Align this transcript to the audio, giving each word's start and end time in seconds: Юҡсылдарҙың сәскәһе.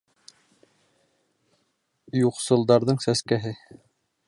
Юҡсылдарҙың 2.21 3.01
сәскәһе. 3.09 3.55